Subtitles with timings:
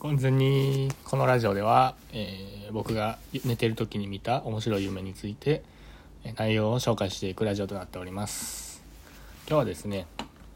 [0.00, 5.64] 完全にこのラジオでは、えー僕が寝てる時に見た面白い夢について
[6.36, 8.80] 内容を紹介していくラジオとなっております。
[9.48, 10.06] 今日はですね、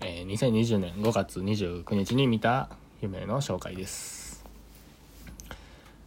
[0.00, 2.68] えー2020年5月29日に見た
[3.02, 4.44] 夢の紹介です。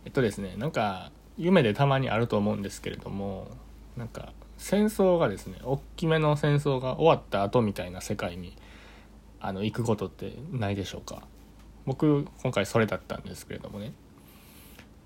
[0.05, 3.49] えっとですねなんか夢でたまにあると思うんですけれども
[3.97, 8.55] なんか戦争がですね大きめの戦争が終わった後みたいな世界に
[9.41, 11.21] あの行くことってないでしょうか？
[11.87, 13.93] 僕今回それだったんですけれどもね。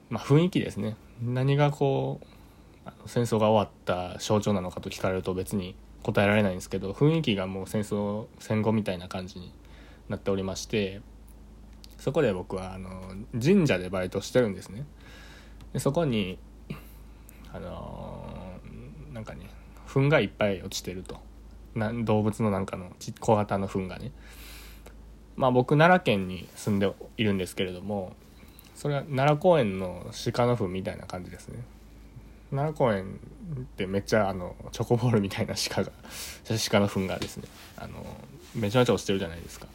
[0.09, 0.97] まあ雰囲気ですね。
[1.21, 9.53] 何がこう戦争が終わった象徴なのかと聞かれると別に答えられないんですけど雰囲気がもう戦争戦後みたいな感じに
[10.09, 11.01] なっておりまして
[11.99, 14.85] そこで僕はあの神社でバイトしてるんですね。
[15.73, 16.39] でそこに
[17.53, 19.49] あのーなんかね
[19.85, 21.19] 糞がいっぱい落ちてると。
[21.75, 24.11] な動物のなんかの小型の糞がね。
[25.35, 28.13] まあ僕奈良県に住んでいるんですけれども
[28.75, 31.59] それは奈良公園の鹿の糞みたいな感じですね。
[32.49, 33.19] 奈良公園
[33.59, 35.91] ってめっちゃあのチョコボールみたいな鹿が
[36.69, 38.05] 鹿の糞がですねあの
[38.55, 39.67] めちゃめちゃ落ちてるじゃないですか。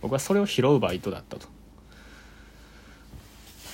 [0.00, 1.46] 僕はそれを拾うバイトだったと。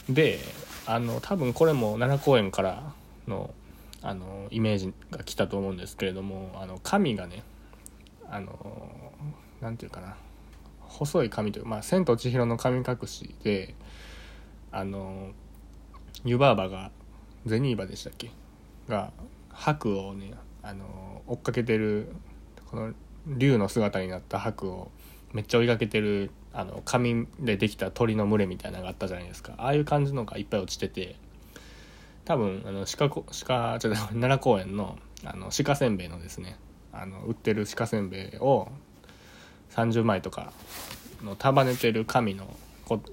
[0.08, 0.40] で
[0.86, 2.92] あの多分これも奈良公園から
[3.26, 3.54] の
[4.02, 7.42] あのイメージが来たと思うんですけれどもあの紙がね
[8.28, 9.12] あの
[9.62, 10.16] なんていうかな。
[10.94, 13.74] 細い紙という、まあ、千と千尋の神隠しで
[14.70, 15.32] あの
[16.24, 16.90] 湯婆婆が
[17.46, 18.30] ゼニーバでしたっけ？
[18.88, 19.12] が
[19.52, 22.08] 白をねあの追っかけてる
[22.70, 22.92] この
[23.26, 24.90] 竜の姿になった白を
[25.32, 29.54] めっちゃ追いかけてるあの紙でできた鳥の群れみたいなのがあったじゃないですか。
[29.58, 31.16] ああいう感じのがいっぱい落ちてて
[32.24, 36.56] 多分あの鹿鹿じゃない奈良公園のあの鹿せんべいのですね
[36.92, 38.68] あの売ってる鹿せんべいを
[39.74, 40.52] 30枚とか
[41.22, 42.56] の束ねてる紙の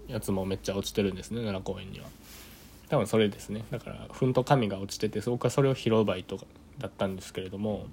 [0.08, 2.08] やつもめっちゃ落ちてるんですね奈良公園には。
[2.90, 3.64] 多分それですね。
[3.72, 6.38] だから糞と紙が落ちてて僕はそれを拾うバイト
[6.78, 7.86] だったんですけれども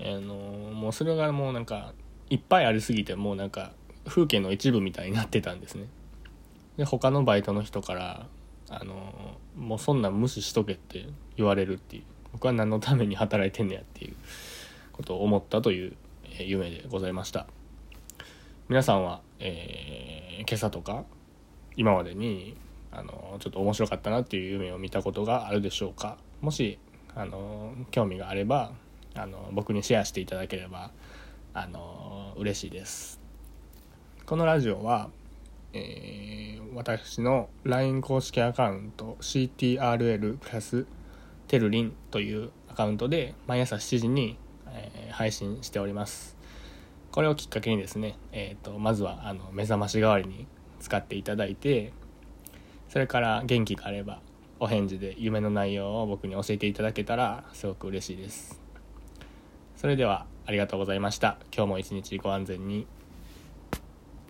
[0.00, 1.92] あのもうそれがもうなんか
[2.30, 3.72] いっぱいありすぎてもうなんか
[4.06, 5.86] 風景の一部みたいになってたんですね。
[6.76, 8.26] で他のバイトの人から
[8.68, 12.02] あのもうそんなん無視しとけって言われるっていう。
[12.32, 14.14] 僕は何のために働いてんねやっていう
[14.92, 15.96] ことを思ったという
[16.38, 17.46] え夢でございました。
[18.68, 21.04] 皆さんは、えー今朝とか
[21.76, 22.56] 今までに
[22.92, 26.18] あのちょっと面白かったなっていう夢を見たことがあるでしょうか？
[26.40, 26.78] もし
[27.14, 28.72] あの興味があれば
[29.14, 30.90] あの僕にシェアしていただければ
[31.54, 33.18] あの嬉しいです。
[34.26, 35.08] このラジオは、
[35.72, 40.84] えー私の LINE 公式アカウント CTRL プラス
[41.48, 44.36] テルリンというアカウントで毎朝7時に、
[44.72, 46.36] えー配信しております。
[47.10, 50.46] これをきっかけにですね、えー、とまずはあの目覚まし代わりに
[50.80, 51.94] 使っていただいて
[52.90, 54.20] それから元気があれば
[54.60, 58.60] お返事で夢の内容を僕に教えていただけたらすごく嬉しいです。
[59.76, 61.38] それではありがとうございました。
[61.54, 62.86] 今日も一日ご安全に。